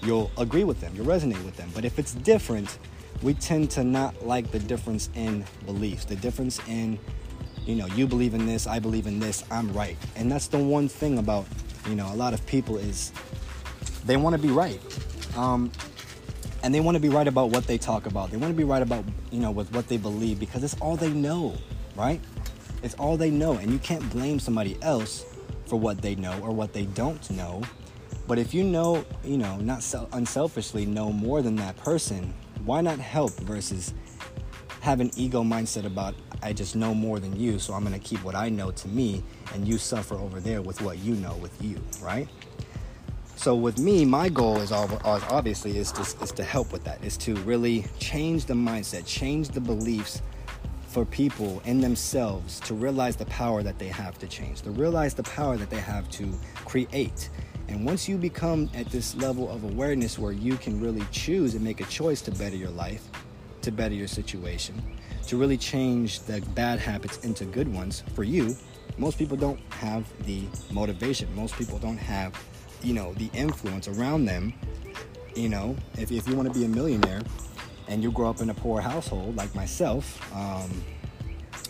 you'll 0.04 0.32
agree 0.38 0.64
with 0.64 0.80
them, 0.80 0.94
you'll 0.96 1.06
resonate 1.06 1.44
with 1.44 1.58
them. 1.58 1.70
But 1.74 1.86
if 1.86 2.00
it's 2.00 2.14
different, 2.14 2.80
we 3.22 3.34
tend 3.34 3.72
to 3.72 3.84
not 3.84 4.26
like 4.26 4.52
the 4.52 4.60
difference 4.60 5.10
in 5.16 5.46
beliefs, 5.66 6.06
the 6.06 6.16
difference 6.16 6.60
in 6.68 6.98
you 7.66 7.76
know 7.76 7.88
you 7.88 8.08
believe 8.08 8.34
in 8.34 8.46
this, 8.46 8.68
I 8.68 8.80
believe 8.80 9.06
in 9.06 9.20
this, 9.20 9.44
I'm 9.52 9.72
right. 9.74 9.98
And 10.16 10.32
that's 10.32 10.48
the 10.48 10.60
one 10.60 10.88
thing 10.88 11.18
about 11.18 11.46
you 11.90 11.96
know 11.96 12.12
a 12.14 12.16
lot 12.16 12.34
of 12.34 12.46
people 12.46 12.78
is 12.78 13.12
they 14.06 14.16
want 14.16 14.36
to 14.36 14.42
be 14.42 14.50
right. 14.50 14.80
Um, 15.36 15.72
and 16.64 16.74
they 16.74 16.80
want 16.80 16.96
to 16.96 17.02
be 17.02 17.10
right 17.10 17.28
about 17.28 17.52
what 17.52 17.66
they 17.66 17.78
talk 17.78 18.06
about. 18.06 18.32
They 18.32 18.38
want 18.38 18.52
to 18.52 18.58
be 18.58 18.64
right 18.64 18.82
about, 18.82 19.06
you 19.32 19.40
know, 19.40 19.52
with 19.52 19.72
what 19.74 19.88
they 19.88 19.98
believe 19.98 20.40
because 20.40 20.64
it's 20.64 20.76
all 20.82 20.96
they 20.96 21.10
know, 21.10 21.56
right? 21.96 22.22
It's 22.84 22.96
all 22.96 23.18
they 23.18 23.30
know. 23.30 23.54
And 23.54 23.72
you 23.72 23.80
can't 23.80 24.08
blame 24.12 24.40
somebody 24.40 24.78
else 24.82 25.26
for 25.66 25.80
what 25.80 26.02
they 26.02 26.16
know 26.16 26.38
or 26.42 26.52
what 26.52 26.74
they 26.74 26.86
don't 26.86 27.30
know. 27.32 27.62
But 28.28 28.38
if 28.38 28.54
you 28.54 28.64
know, 28.64 29.06
you 29.24 29.38
know, 29.38 29.58
not 29.58 29.84
unselfishly 30.12 30.86
know 30.86 31.12
more 31.12 31.42
than 31.42 31.56
that 31.58 31.78
person, 31.78 32.34
why 32.66 32.82
not 32.82 33.00
help 33.00 33.32
versus 33.40 33.94
have 34.82 35.00
an 35.00 35.12
ego 35.16 35.44
mindset 35.44 35.86
about 35.86 36.16
I 36.42 36.54
just 36.54 36.76
know 36.76 36.94
more 36.94 37.20
than 37.20 37.38
you, 37.38 37.60
so 37.60 37.74
I'm 37.74 37.84
going 37.84 38.00
to 38.00 38.06
keep 38.06 38.24
what 38.24 38.36
I 38.36 38.50
know 38.50 38.72
to 38.72 38.88
me 38.88 39.24
and 39.54 39.68
you 39.68 39.78
suffer 39.78 40.16
over 40.16 40.40
there 40.40 40.62
with 40.62 40.82
what 40.82 41.00
you 41.00 41.16
know 41.16 41.36
with 41.36 41.62
you, 41.62 41.82
right? 42.02 42.30
So 43.40 43.56
with 43.56 43.80
me, 43.80 44.04
my 44.04 44.28
goal 44.28 44.58
is 44.58 44.74
obviously 44.74 45.78
is 45.78 45.94
to, 45.94 46.02
is 46.02 46.34
to 46.34 46.44
help 46.44 46.74
with 46.74 46.84
that, 46.84 47.02
is 47.02 47.16
to 47.20 47.36
really 47.38 47.86
change 47.98 48.44
the 48.44 48.54
mindset, 48.54 49.06
change 49.06 49.48
the 49.48 49.62
beliefs 49.62 50.22
for 50.88 51.06
people 51.06 51.62
in 51.64 51.80
themselves 51.80 52.60
to 52.60 52.74
realize 52.74 53.16
the 53.16 53.28
power 53.28 53.64
that 53.64 53.80
they 53.80 53.88
have 53.88 54.20
to 54.20 54.28
change, 54.28 54.64
to 54.64 54.72
realize 54.72 55.14
the 55.14 55.24
power 55.24 55.56
that 55.56 55.70
they 55.70 55.80
have 55.80 56.10
to 56.10 56.38
create. 56.66 57.30
And 57.70 57.86
once 57.86 58.10
you 58.10 58.18
become 58.18 58.70
at 58.74 58.88
this 58.88 59.16
level 59.16 59.50
of 59.50 59.64
awareness 59.64 60.20
where 60.20 60.34
you 60.34 60.58
can 60.58 60.82
really 60.82 61.06
choose 61.14 61.56
and 61.56 61.64
make 61.64 61.80
a 61.80 61.86
choice 61.86 62.22
to 62.24 62.32
better 62.32 62.58
your 62.58 62.72
life, 62.72 63.10
to 63.62 63.72
better 63.72 63.96
your 63.96 64.10
situation, 64.10 64.84
to 65.28 65.38
really 65.38 65.58
change 65.58 66.20
the 66.24 66.42
bad 66.56 66.78
habits 66.78 67.20
into 67.20 67.46
good 67.46 67.74
ones 67.74 68.04
for 68.16 68.26
you, 68.26 68.54
most 68.98 69.18
people 69.18 69.38
don't 69.38 69.62
have 69.70 70.06
the 70.26 70.44
motivation. 70.72 71.34
Most 71.34 71.56
people 71.56 71.80
don't 71.80 71.96
have 71.98 72.34
you 72.82 72.94
know 72.94 73.14
the 73.16 73.30
influence 73.34 73.88
around 73.88 74.26
them 74.26 74.54
you 75.36 75.50
know 75.50 75.76
if, 75.98 76.12
if 76.12 76.28
you 76.28 76.36
want 76.36 76.52
to 76.52 76.58
be 76.58 76.66
a 76.66 76.68
millionaire 76.68 77.22
and 77.88 78.04
you 78.04 78.12
grow 78.12 78.30
up 78.30 78.42
in 78.42 78.50
a 78.50 78.54
poor 78.54 78.82
household 78.82 79.36
like 79.36 79.54
myself 79.56 80.20
um, 80.36 80.84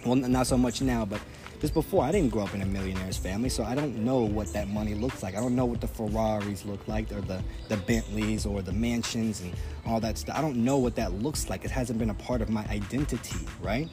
well 0.06 0.16
not 0.16 0.48
so 0.48 0.58
much 0.58 0.82
now 0.82 1.06
but 1.06 1.20
just 1.60 1.74
before 1.74 2.04
i 2.04 2.12
didn't 2.12 2.30
grow 2.30 2.44
up 2.44 2.54
in 2.54 2.62
a 2.62 2.66
millionaire's 2.66 3.18
family 3.18 3.50
so 3.50 3.64
i 3.64 3.76
don't 3.76 3.96
know 3.96 4.20
what 4.20 4.52
that 4.54 4.68
money 4.70 4.96
looks 4.96 5.24
like. 5.24 5.36
I 5.36 5.40
don't 5.40 5.56
know 5.56 5.66
what 5.66 5.82
the 5.82 5.88
ferraris 5.88 6.66
look 6.66 6.88
like 6.88 7.12
or 7.12 7.22
the, 7.22 7.42
the 7.68 7.78
bentleys 7.78 8.46
or 8.46 8.62
the 8.62 8.72
mansions 8.72 9.42
and 9.42 9.54
all 9.86 10.00
that 10.00 10.18
stuff 10.18 10.38
i 10.38 10.42
don't 10.42 10.58
know 10.58 10.78
what 10.78 10.96
that 10.96 11.14
looks 11.14 11.50
like. 11.50 11.66
It 11.66 11.72
hasn't 11.72 12.00
been 12.00 12.10
a 12.10 12.16
part 12.16 12.42
of 12.42 12.50
my 12.50 12.66
identity 12.68 13.46
right? 13.62 13.90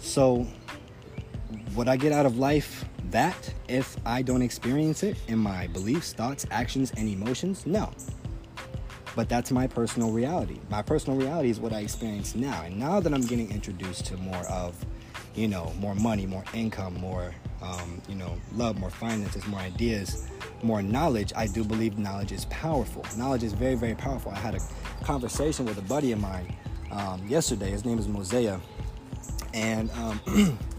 So 0.00 0.46
what 1.74 1.88
i 1.88 1.96
get 1.96 2.12
out 2.12 2.26
of 2.26 2.38
life 2.38 2.84
that 3.16 3.54
if 3.66 3.96
I 4.04 4.20
don't 4.20 4.42
experience 4.42 5.02
it 5.02 5.16
in 5.26 5.38
my 5.38 5.68
beliefs, 5.68 6.12
thoughts, 6.12 6.44
actions, 6.50 6.92
and 6.98 7.08
emotions? 7.08 7.64
No. 7.64 7.90
But 9.14 9.30
that's 9.30 9.50
my 9.50 9.66
personal 9.66 10.10
reality. 10.10 10.60
My 10.68 10.82
personal 10.82 11.18
reality 11.18 11.48
is 11.48 11.58
what 11.58 11.72
I 11.72 11.80
experience 11.80 12.34
now. 12.34 12.64
And 12.64 12.78
now 12.78 13.00
that 13.00 13.14
I'm 13.14 13.22
getting 13.22 13.50
introduced 13.50 14.04
to 14.06 14.18
more 14.18 14.44
of, 14.50 14.76
you 15.34 15.48
know, 15.48 15.72
more 15.80 15.94
money, 15.94 16.26
more 16.26 16.44
income, 16.52 16.92
more, 17.00 17.34
um, 17.62 18.02
you 18.06 18.16
know, 18.16 18.36
love, 18.52 18.78
more 18.78 18.90
finances, 18.90 19.46
more 19.46 19.60
ideas, 19.60 20.28
more 20.62 20.82
knowledge, 20.82 21.32
I 21.34 21.46
do 21.46 21.64
believe 21.64 21.96
knowledge 21.96 22.32
is 22.32 22.44
powerful. 22.50 23.02
Knowledge 23.16 23.44
is 23.44 23.54
very, 23.54 23.76
very 23.76 23.94
powerful. 23.94 24.30
I 24.30 24.38
had 24.38 24.56
a 24.56 24.60
conversation 25.04 25.64
with 25.64 25.78
a 25.78 25.88
buddy 25.94 26.12
of 26.12 26.20
mine 26.20 26.54
um, 26.90 27.26
yesterday. 27.26 27.70
His 27.70 27.86
name 27.86 27.98
is 27.98 28.08
Mosea. 28.08 28.60
And 29.54 29.90
um, 29.92 30.58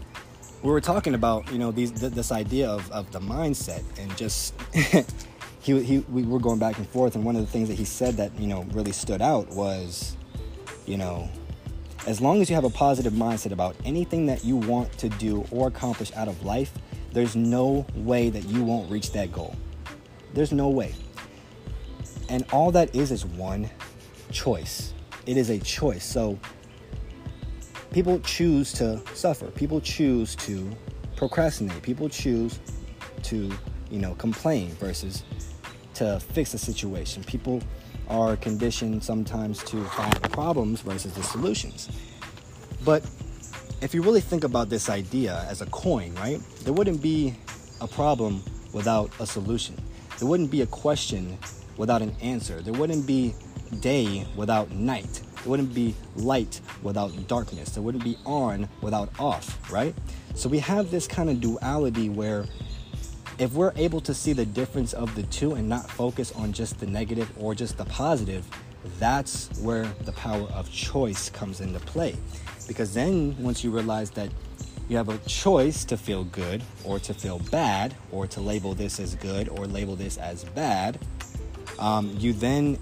we 0.62 0.70
were 0.70 0.80
talking 0.80 1.14
about 1.14 1.50
you 1.52 1.58
know 1.58 1.70
these 1.70 1.90
th- 1.92 2.12
this 2.12 2.32
idea 2.32 2.68
of, 2.68 2.90
of 2.92 3.10
the 3.12 3.20
mindset 3.20 3.82
and 3.98 4.16
just 4.16 4.54
he, 5.60 5.82
he 5.82 5.98
we 6.00 6.22
were 6.22 6.38
going 6.38 6.58
back 6.58 6.78
and 6.78 6.88
forth 6.88 7.14
and 7.14 7.24
one 7.24 7.36
of 7.36 7.42
the 7.42 7.50
things 7.50 7.68
that 7.68 7.74
he 7.74 7.84
said 7.84 8.16
that 8.16 8.38
you 8.38 8.46
know 8.46 8.62
really 8.72 8.92
stood 8.92 9.22
out 9.22 9.48
was 9.50 10.16
you 10.86 10.96
know 10.96 11.28
as 12.06 12.20
long 12.20 12.40
as 12.40 12.48
you 12.48 12.54
have 12.54 12.64
a 12.64 12.70
positive 12.70 13.12
mindset 13.12 13.52
about 13.52 13.76
anything 13.84 14.26
that 14.26 14.44
you 14.44 14.56
want 14.56 14.90
to 14.98 15.08
do 15.10 15.46
or 15.50 15.68
accomplish 15.68 16.12
out 16.14 16.28
of 16.28 16.44
life 16.44 16.72
there's 17.12 17.34
no 17.34 17.86
way 17.94 18.30
that 18.30 18.44
you 18.44 18.62
won't 18.62 18.90
reach 18.90 19.12
that 19.12 19.32
goal. 19.32 19.56
There's 20.34 20.52
no 20.52 20.68
way. 20.68 20.94
And 22.28 22.44
all 22.52 22.70
that 22.72 22.94
is 22.94 23.10
is 23.10 23.24
one 23.24 23.70
choice. 24.30 24.92
It 25.26 25.36
is 25.36 25.50
a 25.50 25.58
choice. 25.58 26.04
So 26.04 26.38
people 27.92 28.20
choose 28.20 28.72
to 28.74 29.00
suffer. 29.14 29.46
People 29.52 29.80
choose 29.80 30.36
to 30.36 30.70
procrastinate. 31.16 31.82
People 31.82 32.08
choose 32.08 32.60
to, 33.24 33.50
you 33.90 33.98
know, 33.98 34.14
complain 34.14 34.70
versus 34.76 35.22
to 35.94 36.20
fix 36.20 36.54
a 36.54 36.58
situation. 36.58 37.24
People 37.24 37.60
are 38.08 38.36
conditioned 38.36 39.02
sometimes 39.02 39.62
to 39.64 39.84
find 39.84 40.22
problems 40.32 40.80
versus 40.80 41.12
the 41.14 41.22
solutions. 41.22 41.88
But 42.84 43.02
if 43.80 43.94
you 43.94 44.02
really 44.02 44.20
think 44.20 44.44
about 44.44 44.68
this 44.68 44.88
idea 44.88 45.44
as 45.48 45.60
a 45.60 45.66
coin, 45.66 46.14
right? 46.16 46.40
There 46.62 46.72
wouldn't 46.72 47.02
be 47.02 47.34
a 47.80 47.86
problem 47.86 48.42
without 48.72 49.10
a 49.20 49.26
solution. 49.26 49.76
There 50.18 50.28
wouldn't 50.28 50.50
be 50.50 50.62
a 50.62 50.66
question 50.66 51.38
without 51.76 52.02
an 52.02 52.14
answer. 52.20 52.60
There 52.60 52.74
wouldn't 52.74 53.06
be 53.06 53.34
day 53.80 54.26
without 54.36 54.70
night. 54.70 55.22
There 55.42 55.50
wouldn't 55.50 55.74
be 55.74 55.94
light 56.16 56.60
without 56.82 57.12
darkness. 57.28 57.70
There 57.70 57.82
wouldn't 57.82 58.04
be 58.04 58.16
on 58.24 58.68
without 58.80 59.10
off, 59.18 59.70
right? 59.70 59.94
So 60.34 60.48
we 60.48 60.58
have 60.58 60.90
this 60.90 61.06
kind 61.06 61.30
of 61.30 61.40
duality 61.40 62.08
where 62.08 62.44
if 63.38 63.52
we're 63.52 63.72
able 63.76 64.00
to 64.00 64.12
see 64.14 64.32
the 64.32 64.44
difference 64.44 64.92
of 64.92 65.14
the 65.14 65.22
two 65.24 65.54
and 65.54 65.68
not 65.68 65.88
focus 65.88 66.32
on 66.32 66.52
just 66.52 66.80
the 66.80 66.86
negative 66.86 67.30
or 67.38 67.54
just 67.54 67.78
the 67.78 67.84
positive, 67.84 68.44
that's 68.98 69.48
where 69.60 69.84
the 70.04 70.12
power 70.12 70.48
of 70.48 70.70
choice 70.72 71.30
comes 71.30 71.60
into 71.60 71.78
play. 71.80 72.16
Because 72.66 72.92
then 72.94 73.36
once 73.38 73.62
you 73.62 73.70
realize 73.70 74.10
that 74.10 74.30
you 74.88 74.96
have 74.96 75.08
a 75.08 75.18
choice 75.18 75.84
to 75.84 75.96
feel 75.96 76.24
good 76.24 76.62
or 76.84 76.98
to 76.98 77.14
feel 77.14 77.38
bad 77.50 77.94
or 78.10 78.26
to 78.26 78.40
label 78.40 78.74
this 78.74 78.98
as 78.98 79.14
good 79.14 79.48
or 79.50 79.66
label 79.66 79.94
this 79.94 80.16
as 80.16 80.44
bad, 80.44 80.98
um, 81.78 82.14
you 82.18 82.32
then 82.32 82.78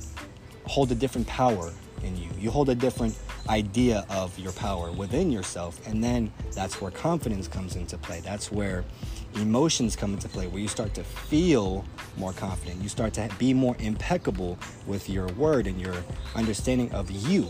hold 0.66 0.90
a 0.90 0.94
different 0.94 1.26
power 1.26 1.70
in 2.02 2.16
you. 2.16 2.30
You 2.38 2.50
hold 2.50 2.68
a 2.68 2.74
different 2.74 3.16
idea 3.48 4.04
of 4.10 4.38
your 4.38 4.52
power 4.52 4.92
within 4.92 5.30
yourself, 5.30 5.84
and 5.86 6.02
then 6.02 6.32
that's 6.52 6.80
where 6.80 6.90
confidence 6.90 7.48
comes 7.48 7.76
into 7.76 7.98
play. 7.98 8.20
That's 8.20 8.50
where 8.50 8.84
emotions 9.34 9.96
come 9.96 10.14
into 10.14 10.28
play, 10.28 10.46
where 10.46 10.60
you 10.60 10.68
start 10.68 10.94
to 10.94 11.04
feel 11.04 11.84
more 12.16 12.32
confident. 12.32 12.82
You 12.82 12.88
start 12.88 13.12
to 13.14 13.28
be 13.38 13.54
more 13.54 13.76
impeccable 13.78 14.58
with 14.86 15.08
your 15.08 15.28
word 15.28 15.66
and 15.66 15.80
your 15.80 15.94
understanding 16.34 16.92
of 16.92 17.10
you, 17.10 17.48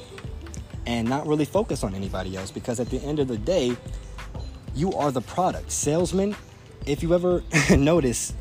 and 0.87 1.09
not 1.09 1.27
really 1.27 1.45
focus 1.45 1.83
on 1.83 1.95
anybody 1.95 2.37
else 2.37 2.51
because 2.51 2.81
at 2.81 2.91
the 2.91 2.99
end 2.99 3.19
of 3.19 3.29
the 3.29 3.39
day, 3.39 3.77
you 4.75 4.93
are 4.93 5.11
the 5.11 5.23
product. 5.23 5.73
Salesman, 5.73 6.37
if 6.87 7.03
you 7.03 7.15
ever 7.15 7.43
notice, 7.77 8.35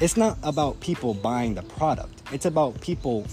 it's 0.00 0.16
not 0.16 0.38
about 0.42 0.80
people 0.80 1.14
buying 1.14 1.54
the 1.54 1.62
product, 1.62 2.22
it's 2.32 2.46
about 2.46 2.80
people 2.80 3.26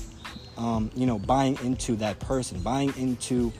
um, 0.57 0.91
you 0.95 1.05
know, 1.05 1.19
buying 1.19 1.57
into 1.63 1.95
that 1.97 2.19
person, 2.19 2.59
buying 2.61 2.93
into, 2.97 3.51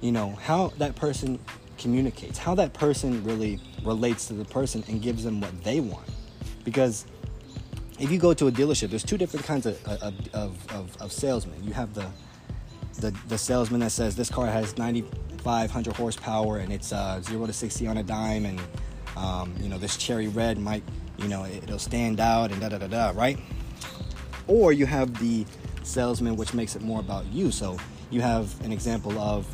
you 0.00 0.12
know, 0.12 0.30
how 0.42 0.68
that 0.78 0.96
person 0.96 1.38
communicates, 1.78 2.38
how 2.38 2.54
that 2.56 2.72
person 2.72 3.22
really 3.24 3.60
relates 3.84 4.26
to 4.26 4.34
the 4.34 4.44
person 4.44 4.82
and 4.88 5.00
gives 5.00 5.24
them 5.24 5.40
what 5.40 5.62
they 5.62 5.80
want. 5.80 6.08
Because 6.64 7.06
if 7.98 8.10
you 8.10 8.18
go 8.18 8.34
to 8.34 8.48
a 8.48 8.52
dealership, 8.52 8.90
there's 8.90 9.04
two 9.04 9.18
different 9.18 9.46
kinds 9.46 9.66
of, 9.66 9.84
of, 9.86 10.74
of, 10.74 10.96
of 11.00 11.12
salesmen. 11.12 11.62
You 11.62 11.72
have 11.72 11.94
the, 11.94 12.06
the, 13.00 13.16
the 13.28 13.38
salesman 13.38 13.80
that 13.80 13.92
says 13.92 14.16
this 14.16 14.30
car 14.30 14.46
has 14.46 14.74
95% 14.74 15.06
500 15.38 15.96
horsepower 15.96 16.58
and 16.58 16.72
it's 16.72 16.92
uh, 16.92 17.20
0 17.22 17.46
to 17.46 17.52
60 17.52 17.86
on 17.86 17.98
a 17.98 18.02
dime 18.02 18.44
and 18.44 18.60
um, 19.16 19.54
you 19.60 19.68
know 19.68 19.78
this 19.78 19.96
cherry 19.96 20.28
red 20.28 20.58
might 20.58 20.82
you 21.16 21.28
know 21.28 21.44
it'll 21.44 21.78
stand 21.78 22.20
out 22.20 22.52
and 22.52 22.60
da 22.60 22.68
da 22.68 22.78
da 22.78 22.86
da 22.86 23.12
right 23.14 23.38
or 24.46 24.72
you 24.72 24.86
have 24.86 25.18
the 25.20 25.46
salesman 25.88 26.36
which 26.36 26.54
makes 26.54 26.76
it 26.76 26.82
more 26.82 27.00
about 27.00 27.26
you. 27.26 27.50
So 27.50 27.78
you 28.10 28.20
have 28.20 28.58
an 28.64 28.72
example 28.72 29.18
of 29.18 29.46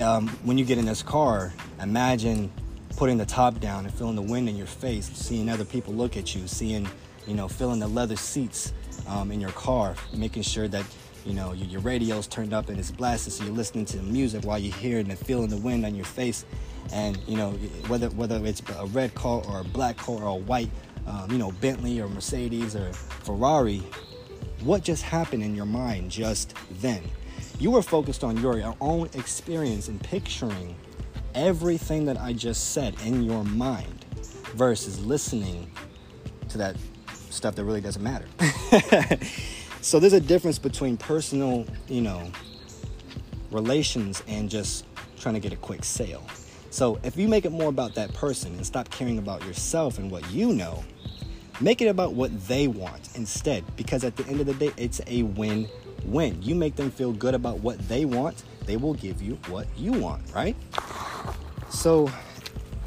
um, 0.00 0.28
when 0.44 0.58
you 0.58 0.64
get 0.64 0.78
in 0.78 0.86
this 0.86 1.02
car 1.02 1.52
imagine 1.80 2.50
putting 2.96 3.18
the 3.18 3.26
top 3.26 3.60
down 3.60 3.84
and 3.84 3.94
feeling 3.94 4.16
the 4.16 4.22
wind 4.22 4.48
in 4.48 4.56
your 4.56 4.66
face 4.66 5.06
seeing 5.06 5.48
other 5.48 5.64
people 5.64 5.92
look 5.92 6.16
at 6.16 6.34
you 6.34 6.46
seeing 6.48 6.88
you 7.26 7.34
know 7.34 7.46
feeling 7.46 7.78
the 7.78 7.86
leather 7.86 8.16
seats 8.16 8.72
um, 9.08 9.30
in 9.30 9.40
your 9.40 9.50
car 9.50 9.94
making 10.12 10.42
sure 10.42 10.66
that 10.66 10.84
you 11.24 11.32
know 11.32 11.52
your, 11.52 11.80
radio's 11.80 12.26
turned 12.26 12.52
up 12.52 12.68
and 12.68 12.78
it's 12.78 12.90
blasted 12.90 13.32
so 13.32 13.44
you're 13.44 13.54
listening 13.54 13.84
to 13.84 13.96
the 13.96 14.02
music 14.02 14.44
while 14.44 14.58
you're 14.58 14.74
hearing 14.76 15.08
and 15.08 15.18
feeling 15.18 15.48
the 15.48 15.56
wind 15.56 15.84
on 15.86 15.94
your 15.94 16.04
face. 16.04 16.44
And 16.92 17.18
you 17.26 17.36
know 17.36 17.52
whether 17.88 18.08
whether 18.10 18.44
it's 18.44 18.62
a 18.78 18.86
red 18.86 19.14
car 19.14 19.42
or 19.48 19.60
a 19.60 19.64
black 19.64 19.96
car 19.96 20.16
or 20.16 20.28
a 20.28 20.34
white 20.34 20.70
um, 21.06 21.30
you 21.30 21.38
know 21.38 21.50
bentley 21.52 22.00
or 22.00 22.08
mercedes 22.08 22.76
or 22.76 22.92
ferrari 22.92 23.82
what 24.64 24.82
just 24.82 25.02
happened 25.02 25.42
in 25.42 25.54
your 25.54 25.66
mind 25.66 26.10
just 26.10 26.54
then 26.80 27.02
you 27.58 27.70
were 27.70 27.82
focused 27.82 28.24
on 28.24 28.36
your 28.38 28.74
own 28.80 29.08
experience 29.14 29.88
and 29.88 30.02
picturing 30.02 30.74
everything 31.34 32.04
that 32.04 32.20
i 32.20 32.32
just 32.32 32.72
said 32.72 32.94
in 33.04 33.22
your 33.22 33.44
mind 33.44 34.04
versus 34.54 35.04
listening 35.04 35.70
to 36.48 36.58
that 36.58 36.76
stuff 37.30 37.54
that 37.54 37.64
really 37.64 37.80
doesn't 37.80 38.02
matter 38.02 38.26
So 39.84 40.00
there's 40.00 40.14
a 40.14 40.20
difference 40.20 40.58
between 40.58 40.96
personal, 40.96 41.66
you 41.88 42.00
know, 42.00 42.32
relations 43.50 44.22
and 44.26 44.48
just 44.48 44.86
trying 45.18 45.34
to 45.34 45.40
get 45.40 45.52
a 45.52 45.56
quick 45.56 45.84
sale. 45.84 46.24
So 46.70 46.98
if 47.02 47.18
you 47.18 47.28
make 47.28 47.44
it 47.44 47.52
more 47.52 47.68
about 47.68 47.94
that 47.96 48.14
person 48.14 48.54
and 48.54 48.64
stop 48.64 48.88
caring 48.88 49.18
about 49.18 49.44
yourself 49.44 49.98
and 49.98 50.10
what 50.10 50.28
you 50.30 50.54
know, 50.54 50.82
make 51.60 51.82
it 51.82 51.86
about 51.86 52.14
what 52.14 52.46
they 52.46 52.68
want 52.68 53.10
instead. 53.14 53.64
Because 53.76 54.04
at 54.04 54.16
the 54.16 54.26
end 54.26 54.40
of 54.40 54.46
the 54.46 54.54
day, 54.54 54.72
it's 54.76 55.00
a 55.06 55.22
win 55.22 55.68
win. 56.04 56.40
You 56.42 56.54
make 56.54 56.76
them 56.76 56.90
feel 56.90 57.12
good 57.12 57.34
about 57.34 57.60
what 57.60 57.78
they 57.88 58.04
want, 58.04 58.44
they 58.66 58.76
will 58.76 58.94
give 58.94 59.22
you 59.22 59.38
what 59.48 59.66
you 59.76 59.92
want, 59.92 60.22
right? 60.34 60.56
So 61.70 62.10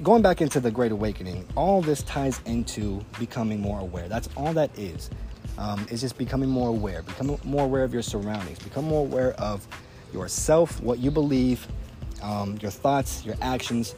going 0.03 0.21
back 0.21 0.41
into 0.41 0.59
the 0.59 0.71
Great 0.71 0.91
Awakening, 0.91 1.47
all 1.55 1.81
this 1.81 2.03
ties 2.03 2.39
into 2.45 3.03
becoming 3.19 3.59
more 3.59 3.79
aware. 3.79 4.07
That's 4.07 4.29
all 4.35 4.53
that 4.53 4.77
is 4.77 5.09
um, 5.57 5.87
is 5.89 6.01
just 6.01 6.17
becoming 6.17 6.49
more 6.49 6.69
aware, 6.69 7.01
becoming 7.01 7.39
more 7.43 7.65
aware 7.65 7.83
of 7.83 7.93
your 7.93 8.03
surroundings, 8.03 8.59
become 8.59 8.85
more 8.85 9.01
aware 9.01 9.33
of 9.33 9.67
yourself, 10.13 10.81
what 10.81 10.99
you 10.99 11.11
believe, 11.11 11.67
um, 12.21 12.57
your 12.61 12.71
thoughts, 12.71 13.25
your 13.25 13.35
actions, 13.41 13.95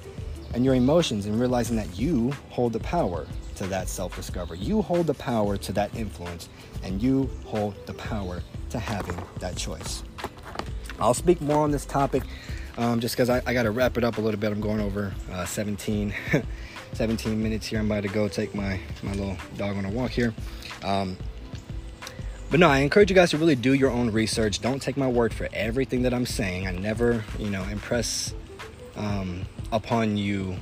and 0.53 0.65
your 0.65 0.73
emotions, 0.73 1.25
and 1.25 1.39
realizing 1.39 1.75
that 1.75 1.99
you 1.99 2.31
hold 2.49 2.73
the 2.73 2.79
power 2.79 3.27
to 3.59 3.67
that 3.67 3.89
self 3.89 4.15
discovery. 4.15 4.57
You 4.57 4.81
hold 4.81 5.07
the 5.07 5.13
power 5.13 5.57
to 5.57 5.71
that 5.73 5.95
influence, 5.95 6.49
and 6.81 7.01
you 7.01 7.29
hold 7.45 7.75
the 7.85 7.93
power 7.93 8.41
to 8.69 8.79
having 8.79 9.17
that 9.39 9.55
choice. 9.55 10.03
I'll 10.99 11.13
speak 11.13 11.39
more 11.41 11.63
on 11.63 11.71
this 11.71 11.85
topic 11.85 12.23
um, 12.77 12.99
just 12.99 13.15
because 13.15 13.29
I, 13.29 13.41
I 13.45 13.53
got 13.53 13.63
to 13.63 13.71
wrap 13.71 13.97
it 13.97 14.03
up 14.03 14.17
a 14.17 14.21
little 14.21 14.39
bit. 14.39 14.51
I'm 14.51 14.61
going 14.61 14.79
over 14.79 15.13
uh, 15.31 15.45
17, 15.45 16.13
17 16.93 17.43
minutes 17.43 17.67
here. 17.67 17.79
I'm 17.79 17.85
about 17.85 18.03
to 18.03 18.09
go 18.09 18.27
take 18.27 18.55
my, 18.55 18.79
my 19.03 19.11
little 19.11 19.37
dog 19.57 19.77
on 19.77 19.85
a 19.85 19.89
walk 19.91 20.11
here. 20.11 20.33
Um, 20.83 21.17
but 22.49 22.59
no, 22.59 22.69
I 22.69 22.79
encourage 22.79 23.09
you 23.09 23.15
guys 23.15 23.31
to 23.31 23.37
really 23.37 23.55
do 23.55 23.73
your 23.73 23.91
own 23.91 24.11
research. 24.11 24.59
Don't 24.61 24.81
take 24.81 24.97
my 24.97 25.07
word 25.07 25.33
for 25.33 25.49
everything 25.53 26.01
that 26.03 26.13
I'm 26.13 26.25
saying. 26.25 26.65
I 26.65 26.71
never, 26.71 27.23
you 27.37 27.49
know, 27.49 27.63
impress 27.63 28.33
um, 28.95 29.45
upon 29.71 30.17
you 30.17 30.55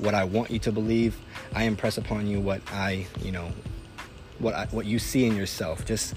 what 0.00 0.14
I 0.14 0.24
want 0.24 0.50
you 0.50 0.58
to 0.60 0.72
believe. 0.72 1.16
I 1.54 1.64
impress 1.64 1.98
upon 1.98 2.26
you 2.26 2.40
what 2.40 2.60
I, 2.72 3.06
you 3.20 3.32
know, 3.32 3.50
what 4.38 4.54
I, 4.54 4.66
what 4.66 4.86
you 4.86 4.98
see 4.98 5.26
in 5.26 5.36
yourself. 5.36 5.84
Just 5.84 6.14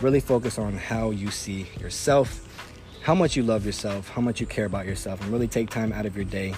really 0.00 0.20
focus 0.20 0.58
on 0.58 0.76
how 0.76 1.10
you 1.10 1.30
see 1.30 1.66
yourself, 1.80 2.46
how 3.02 3.14
much 3.14 3.36
you 3.36 3.42
love 3.42 3.66
yourself, 3.66 4.08
how 4.08 4.20
much 4.20 4.40
you 4.40 4.46
care 4.46 4.66
about 4.66 4.86
yourself, 4.86 5.20
and 5.20 5.30
really 5.30 5.48
take 5.48 5.70
time 5.70 5.92
out 5.92 6.06
of 6.06 6.16
your 6.16 6.24
day 6.24 6.54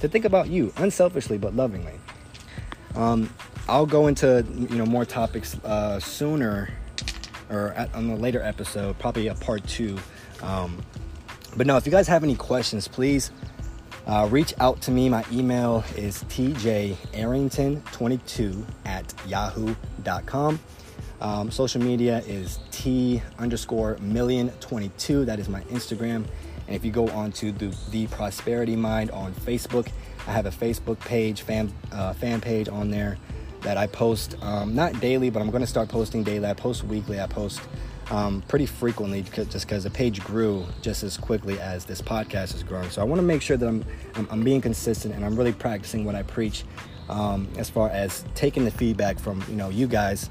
to 0.00 0.08
think 0.08 0.24
about 0.24 0.48
you 0.48 0.72
unselfishly 0.76 1.38
but 1.38 1.54
lovingly. 1.54 1.94
Um, 2.94 3.32
I'll 3.68 3.86
go 3.86 4.06
into 4.06 4.44
you 4.54 4.76
know 4.76 4.86
more 4.86 5.04
topics 5.04 5.58
uh, 5.64 6.00
sooner 6.00 6.70
or 7.50 7.72
at, 7.72 7.94
on 7.94 8.08
the 8.08 8.16
later 8.16 8.42
episode, 8.42 8.98
probably 8.98 9.28
a 9.28 9.34
part 9.34 9.66
two. 9.66 9.96
Um, 10.42 10.78
but 11.56 11.66
no, 11.66 11.76
if 11.76 11.86
you 11.86 11.92
guys 11.92 12.08
have 12.08 12.22
any 12.22 12.34
questions, 12.34 12.88
please 12.88 13.30
uh, 14.06 14.28
reach 14.30 14.52
out 14.60 14.80
to 14.82 14.90
me. 14.90 15.08
My 15.08 15.24
email 15.32 15.82
is 15.96 16.22
tjarrington22 16.24 18.64
at 18.84 19.14
yahoo.com. 19.26 20.60
Um, 21.20 21.50
social 21.50 21.82
media 21.82 22.22
is 22.26 22.58
t 22.70 23.22
underscore 23.38 23.96
million 24.00 24.50
22. 24.60 25.24
That 25.24 25.38
is 25.38 25.48
my 25.48 25.62
Instagram. 25.62 26.26
And 26.66 26.76
if 26.76 26.84
you 26.84 26.90
go 26.90 27.08
on 27.08 27.32
to 27.32 27.52
the, 27.52 27.74
the 27.90 28.06
Prosperity 28.08 28.76
Mind 28.76 29.10
on 29.12 29.32
Facebook, 29.32 29.88
I 30.26 30.32
have 30.32 30.46
a 30.46 30.50
Facebook 30.50 30.98
page, 31.00 31.42
fan, 31.42 31.72
uh, 31.92 32.12
fan 32.12 32.40
page 32.40 32.68
on 32.68 32.90
there 32.90 33.18
that 33.62 33.76
I 33.76 33.86
post 33.86 34.36
um, 34.42 34.74
not 34.74 35.00
daily, 35.00 35.30
but 35.30 35.40
I'm 35.40 35.50
going 35.50 35.62
to 35.62 35.66
start 35.66 35.88
posting 35.88 36.22
daily. 36.22 36.46
I 36.46 36.54
post 36.54 36.84
weekly. 36.84 37.20
I 37.20 37.26
post 37.26 37.60
um, 38.10 38.42
pretty 38.48 38.66
frequently 38.66 39.22
just 39.22 39.66
because 39.66 39.84
the 39.84 39.90
page 39.90 40.22
grew 40.22 40.64
just 40.82 41.02
as 41.02 41.16
quickly 41.16 41.58
as 41.60 41.84
this 41.84 42.00
podcast 42.00 42.54
is 42.54 42.62
growing. 42.62 42.88
So 42.90 43.02
I 43.02 43.04
want 43.04 43.18
to 43.18 43.26
make 43.26 43.42
sure 43.42 43.56
that 43.56 43.66
I'm, 43.66 43.84
I'm, 44.14 44.28
I'm 44.30 44.44
being 44.44 44.60
consistent 44.60 45.14
and 45.14 45.24
I'm 45.24 45.36
really 45.36 45.52
practicing 45.52 46.04
what 46.04 46.14
I 46.14 46.22
preach 46.22 46.64
um, 47.08 47.48
as 47.56 47.70
far 47.70 47.90
as 47.90 48.24
taking 48.34 48.64
the 48.64 48.70
feedback 48.70 49.18
from 49.18 49.44
you 49.48 49.56
know 49.56 49.68
you 49.68 49.86
guys 49.86 50.30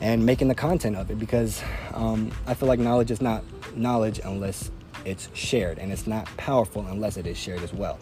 and 0.00 0.24
making 0.26 0.48
the 0.48 0.54
content 0.54 0.96
of 0.96 1.10
it 1.10 1.18
because 1.18 1.62
um, 1.94 2.32
I 2.46 2.54
feel 2.54 2.68
like 2.68 2.80
knowledge 2.80 3.10
is 3.10 3.20
not 3.20 3.44
knowledge 3.76 4.20
unless 4.24 4.70
it's 5.04 5.28
shared 5.32 5.78
and 5.78 5.92
it's 5.92 6.06
not 6.06 6.26
powerful 6.36 6.86
unless 6.88 7.16
it 7.16 7.26
is 7.26 7.36
shared 7.36 7.62
as 7.62 7.72
well. 7.72 7.98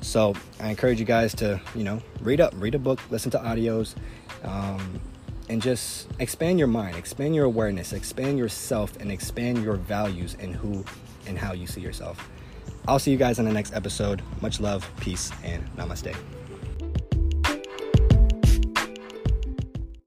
So 0.00 0.34
I 0.60 0.68
encourage 0.70 1.00
you 1.00 1.06
guys 1.06 1.34
to, 1.36 1.60
you 1.74 1.84
know, 1.84 2.00
read 2.20 2.40
up, 2.40 2.52
read 2.56 2.74
a 2.74 2.78
book, 2.78 3.00
listen 3.10 3.30
to 3.32 3.38
audios, 3.38 3.94
um, 4.44 5.00
and 5.48 5.62
just 5.62 6.08
expand 6.18 6.58
your 6.58 6.68
mind, 6.68 6.96
expand 6.96 7.34
your 7.34 7.44
awareness, 7.44 7.92
expand 7.92 8.38
yourself, 8.38 8.96
and 9.00 9.10
expand 9.10 9.62
your 9.62 9.76
values 9.76 10.36
and 10.40 10.54
who 10.54 10.84
and 11.26 11.38
how 11.38 11.52
you 11.52 11.66
see 11.66 11.80
yourself. 11.80 12.30
I'll 12.86 12.98
see 12.98 13.10
you 13.10 13.18
guys 13.18 13.38
in 13.38 13.44
the 13.44 13.52
next 13.52 13.74
episode. 13.74 14.22
Much 14.40 14.60
love, 14.60 14.88
peace, 15.00 15.30
and 15.44 15.64
namaste. 15.76 16.16